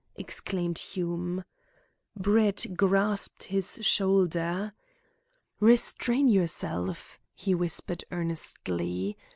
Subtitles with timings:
[0.15, 1.43] exclaimed Hume.
[2.17, 4.73] Brett grasped his shoulder.
[5.59, 9.15] "Restrain yourself," he whispered earnestly.